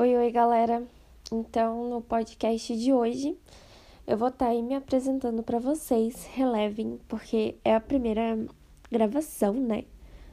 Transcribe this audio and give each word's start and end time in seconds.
Oi, 0.00 0.16
oi, 0.16 0.30
galera. 0.30 0.82
Então, 1.30 1.90
no 1.90 2.00
podcast 2.00 2.74
de 2.74 2.90
hoje, 2.90 3.36
eu 4.06 4.16
vou 4.16 4.28
estar 4.28 4.46
tá 4.46 4.50
aí 4.50 4.62
me 4.62 4.74
apresentando 4.74 5.42
para 5.42 5.58
vocês. 5.58 6.24
Relevem, 6.24 6.98
porque 7.06 7.56
é 7.62 7.74
a 7.74 7.80
primeira 7.80 8.38
gravação, 8.90 9.52
né, 9.52 9.84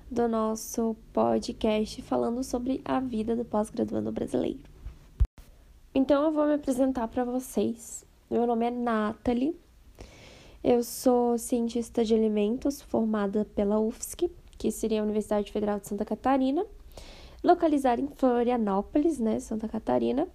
do 0.09 0.25
nosso 0.25 0.95
podcast 1.11 2.01
falando 2.01 2.45
sobre 2.45 2.79
a 2.85 3.01
vida 3.01 3.35
do 3.35 3.43
pós-graduando 3.43 4.09
brasileiro. 4.09 4.61
Então, 5.93 6.23
eu 6.23 6.31
vou 6.31 6.45
me 6.45 6.54
apresentar 6.54 7.09
para 7.09 7.25
vocês. 7.25 8.05
Meu 8.31 8.47
nome 8.47 8.68
é 8.68 8.71
Nathalie. 8.71 9.54
Eu 10.63 10.81
sou 10.81 11.38
cientista 11.38 12.05
de 12.05 12.15
alimentos 12.15 12.81
formada 12.81 13.43
pela 13.54 13.77
UFSC, 13.81 14.31
que 14.57 14.71
seria 14.71 15.02
a 15.02 15.04
Universidade 15.04 15.52
Federal 15.52 15.77
de 15.77 15.89
Santa 15.89 16.05
Catarina 16.05 16.65
localizada 17.43 18.01
em 18.01 18.07
Florianópolis, 18.07 19.19
né, 19.19 19.39
Santa 19.39 19.67
Catarina. 19.67 20.27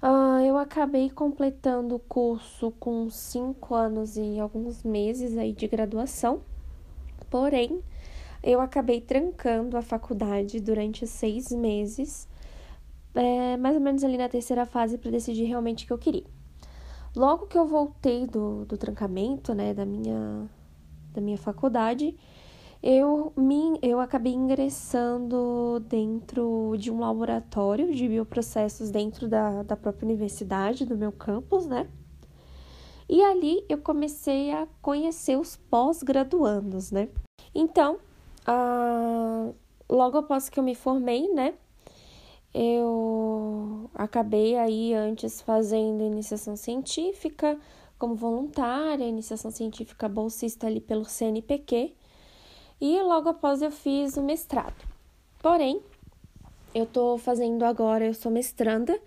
Uh, 0.00 0.40
eu 0.46 0.56
acabei 0.56 1.10
completando 1.10 1.96
o 1.96 1.98
curso 1.98 2.70
com 2.78 3.10
cinco 3.10 3.74
anos 3.74 4.16
e 4.16 4.38
alguns 4.38 4.84
meses 4.84 5.36
aí 5.36 5.52
de 5.52 5.66
graduação, 5.66 6.40
porém, 7.28 7.82
eu 8.42 8.60
acabei 8.60 9.00
trancando 9.00 9.76
a 9.76 9.82
faculdade 9.82 10.60
durante 10.60 11.04
seis 11.04 11.50
meses, 11.50 12.28
é, 13.12 13.56
mais 13.56 13.74
ou 13.74 13.80
menos 13.80 14.04
ali 14.04 14.16
na 14.16 14.28
terceira 14.28 14.64
fase, 14.64 14.96
para 14.98 15.10
decidir 15.10 15.44
realmente 15.44 15.84
o 15.84 15.86
que 15.88 15.92
eu 15.92 15.98
queria. 15.98 16.24
Logo 17.16 17.46
que 17.46 17.58
eu 17.58 17.66
voltei 17.66 18.26
do, 18.26 18.64
do 18.64 18.78
trancamento, 18.78 19.52
né, 19.54 19.74
da 19.74 19.84
minha, 19.84 20.48
da 21.12 21.20
minha 21.20 21.38
faculdade, 21.38 22.16
eu, 22.82 23.32
me, 23.36 23.78
eu 23.82 23.98
acabei 24.00 24.32
ingressando 24.32 25.80
dentro 25.88 26.76
de 26.78 26.90
um 26.90 27.00
laboratório 27.00 27.92
de 27.92 28.08
bioprocessos 28.08 28.90
dentro 28.90 29.28
da, 29.28 29.62
da 29.64 29.76
própria 29.76 30.06
universidade, 30.06 30.86
do 30.86 30.96
meu 30.96 31.10
campus, 31.10 31.66
né? 31.66 31.88
E 33.08 33.22
ali 33.22 33.64
eu 33.68 33.78
comecei 33.78 34.52
a 34.52 34.68
conhecer 34.80 35.36
os 35.36 35.56
pós-graduandos, 35.56 36.92
né? 36.92 37.08
Então, 37.54 37.98
ah, 38.46 39.50
logo 39.88 40.18
após 40.18 40.48
que 40.48 40.60
eu 40.60 40.64
me 40.64 40.74
formei, 40.74 41.32
né? 41.32 41.54
Eu 42.54 43.90
acabei 43.94 44.56
aí 44.56 44.94
antes 44.94 45.40
fazendo 45.40 46.02
iniciação 46.04 46.54
científica 46.54 47.58
como 47.98 48.14
voluntária, 48.14 49.04
iniciação 49.04 49.50
científica 49.50 50.08
bolsista 50.08 50.66
ali 50.66 50.80
pelo 50.80 51.04
CNPq 51.04 51.94
e 52.80 53.00
logo 53.02 53.28
após 53.28 53.62
eu 53.62 53.70
fiz 53.70 54.16
o 54.16 54.22
mestrado. 54.22 54.86
Porém, 55.40 55.80
eu 56.74 56.84
estou 56.84 57.18
fazendo 57.18 57.64
agora, 57.64 58.06
eu 58.06 58.14
sou 58.14 58.30
mestranda 58.30 58.98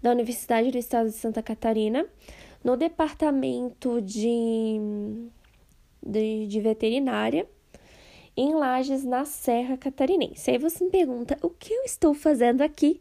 da 0.00 0.10
Universidade 0.10 0.70
do 0.70 0.78
Estado 0.78 1.08
de 1.08 1.16
Santa 1.16 1.42
Catarina, 1.42 2.06
no 2.64 2.76
departamento 2.76 4.00
de, 4.00 4.78
de, 6.04 6.46
de 6.46 6.60
veterinária, 6.60 7.46
em 8.36 8.54
Lages, 8.54 9.04
na 9.04 9.24
Serra 9.24 9.76
Catarinense. 9.76 10.50
Aí 10.50 10.58
você 10.58 10.84
me 10.84 10.90
pergunta, 10.90 11.38
o 11.42 11.50
que 11.50 11.72
eu 11.72 11.82
estou 11.82 12.14
fazendo 12.14 12.62
aqui? 12.62 13.00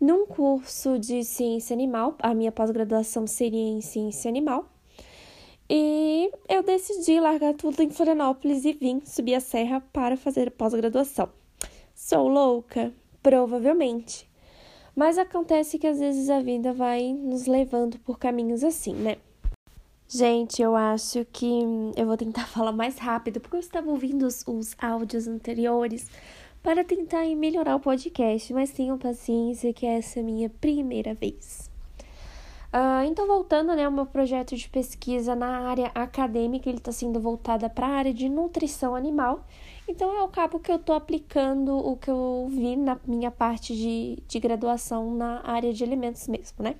Num 0.00 0.26
curso 0.26 0.98
de 0.98 1.22
ciência 1.22 1.72
animal, 1.72 2.16
a 2.18 2.34
minha 2.34 2.50
pós-graduação 2.50 3.26
seria 3.26 3.60
em 3.60 3.80
ciência 3.80 4.28
animal, 4.28 4.68
e 5.76 6.30
eu 6.48 6.62
decidi 6.62 7.18
largar 7.18 7.52
tudo 7.52 7.82
em 7.82 7.90
Florianópolis 7.90 8.64
e 8.64 8.72
vim 8.72 9.02
subir 9.04 9.34
a 9.34 9.40
serra 9.40 9.80
para 9.92 10.16
fazer 10.16 10.52
pós-graduação. 10.52 11.28
Sou 11.92 12.28
louca? 12.28 12.92
Provavelmente. 13.20 14.30
Mas 14.94 15.18
acontece 15.18 15.76
que 15.76 15.88
às 15.88 15.98
vezes 15.98 16.30
a 16.30 16.40
vida 16.40 16.72
vai 16.72 17.12
nos 17.12 17.48
levando 17.48 17.98
por 17.98 18.20
caminhos 18.20 18.62
assim, 18.62 18.94
né? 18.94 19.16
Gente, 20.06 20.62
eu 20.62 20.76
acho 20.76 21.26
que 21.32 21.62
eu 21.96 22.06
vou 22.06 22.16
tentar 22.16 22.46
falar 22.46 22.70
mais 22.70 22.96
rápido, 22.96 23.40
porque 23.40 23.56
eu 23.56 23.60
estava 23.60 23.90
ouvindo 23.90 24.28
os, 24.28 24.46
os 24.46 24.76
áudios 24.80 25.26
anteriores 25.26 26.08
para 26.62 26.84
tentar 26.84 27.26
melhorar 27.34 27.74
o 27.74 27.80
podcast, 27.80 28.52
mas 28.52 28.70
tenham 28.70 28.96
paciência 28.96 29.72
que 29.72 29.86
essa 29.86 30.20
é 30.20 30.22
a 30.22 30.24
minha 30.24 30.48
primeira 30.48 31.14
vez. 31.14 31.73
Uh, 32.74 33.04
então, 33.06 33.28
voltando 33.28 33.72
né, 33.76 33.84
ao 33.84 33.92
meu 33.92 34.04
projeto 34.04 34.56
de 34.56 34.68
pesquisa 34.68 35.36
na 35.36 35.68
área 35.68 35.92
acadêmica, 35.94 36.68
ele 36.68 36.78
está 36.78 36.90
sendo 36.90 37.20
voltada 37.20 37.70
para 37.70 37.86
a 37.86 37.90
área 37.90 38.12
de 38.12 38.28
nutrição 38.28 38.96
animal. 38.96 39.46
Então, 39.86 40.12
é 40.16 40.20
o 40.24 40.28
cabo 40.28 40.58
que 40.58 40.72
eu 40.72 40.76
estou 40.76 40.96
aplicando 40.96 41.72
o 41.76 41.96
que 41.96 42.10
eu 42.10 42.48
vi 42.50 42.74
na 42.74 42.98
minha 43.06 43.30
parte 43.30 43.76
de, 43.76 44.18
de 44.26 44.40
graduação 44.40 45.14
na 45.14 45.40
área 45.48 45.72
de 45.72 45.84
alimentos 45.84 46.26
mesmo, 46.26 46.64
né? 46.64 46.74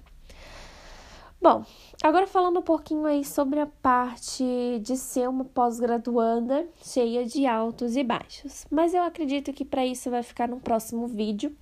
Bom, 1.40 1.64
agora 2.02 2.26
falando 2.26 2.58
um 2.58 2.62
pouquinho 2.62 3.06
aí 3.06 3.24
sobre 3.24 3.60
a 3.60 3.66
parte 3.66 4.80
de 4.82 4.96
ser 4.96 5.28
uma 5.28 5.44
pós-graduanda 5.44 6.66
cheia 6.82 7.24
de 7.24 7.46
altos 7.46 7.96
e 7.96 8.02
baixos. 8.02 8.66
Mas 8.68 8.94
eu 8.94 9.02
acredito 9.04 9.52
que 9.52 9.64
para 9.64 9.86
isso 9.86 10.10
vai 10.10 10.24
ficar 10.24 10.48
no 10.48 10.58
próximo 10.58 11.06
vídeo. 11.06 11.54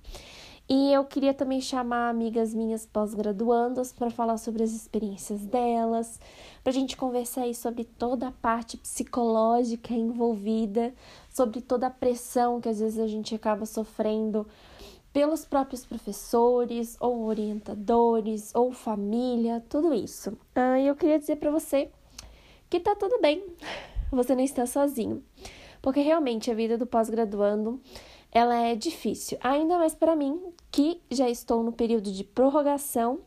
E 0.67 0.93
eu 0.93 1.03
queria 1.03 1.33
também 1.33 1.59
chamar 1.59 2.09
amigas 2.09 2.53
minhas 2.53 2.85
pós-graduandas 2.85 3.91
para 3.91 4.09
falar 4.09 4.37
sobre 4.37 4.63
as 4.63 4.71
experiências 4.71 5.45
delas, 5.45 6.19
para 6.63 6.71
a 6.71 6.73
gente 6.73 6.95
conversar 6.95 7.41
aí 7.41 7.53
sobre 7.53 7.83
toda 7.83 8.29
a 8.29 8.31
parte 8.31 8.77
psicológica 8.77 9.93
envolvida, 9.93 10.93
sobre 11.29 11.59
toda 11.59 11.87
a 11.87 11.91
pressão 11.91 12.61
que 12.61 12.69
às 12.69 12.79
vezes 12.79 12.97
a 12.97 13.07
gente 13.07 13.35
acaba 13.35 13.65
sofrendo 13.65 14.47
pelos 15.11 15.45
próprios 15.45 15.85
professores, 15.85 16.97
ou 16.99 17.25
orientadores, 17.25 18.55
ou 18.55 18.71
família, 18.71 19.63
tudo 19.69 19.93
isso. 19.93 20.35
Ah, 20.55 20.79
e 20.79 20.87
eu 20.87 20.95
queria 20.95 21.19
dizer 21.19 21.35
para 21.35 21.51
você 21.51 21.91
que 22.69 22.79
tá 22.79 22.95
tudo 22.95 23.19
bem, 23.21 23.43
você 24.11 24.33
não 24.33 24.43
está 24.43 24.65
sozinho, 24.65 25.21
porque 25.81 25.99
realmente 25.99 26.49
a 26.49 26.55
vida 26.55 26.77
do 26.77 26.87
pós-graduando 26.87 27.79
ela 28.33 28.55
é 28.55 28.75
difícil, 28.75 29.37
ainda 29.41 29.77
mais 29.77 29.93
para 29.93 30.15
mim, 30.15 30.41
que 30.71 30.99
já 31.11 31.29
estou 31.29 31.61
no 31.61 31.71
período 31.71 32.11
de 32.11 32.23
prorrogação 32.23 33.19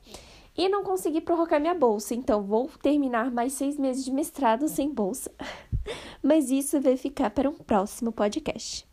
e 0.57 0.69
não 0.69 0.83
consegui 0.83 1.21
prorrogar 1.21 1.61
minha 1.61 1.75
bolsa, 1.75 2.15
então 2.15 2.43
vou 2.43 2.69
terminar 2.83 3.31
mais 3.31 3.53
seis 3.53 3.79
meses 3.79 4.05
de 4.05 4.11
mestrado 4.11 4.69
sem 4.69 4.91
bolsa. 4.93 5.31
Mas 6.23 6.51
isso 6.51 6.81
vai 6.81 6.97
ficar 6.97 7.31
para 7.31 7.49
um 7.49 7.55
próximo 7.55 8.11
podcast. 8.11 8.87